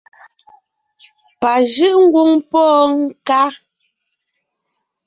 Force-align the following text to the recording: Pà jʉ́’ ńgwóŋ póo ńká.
Pà 1.41 1.51
jʉ́’ 1.71 1.91
ńgwóŋ 2.03 2.31
póo 2.51 2.79
ńká. 2.99 3.41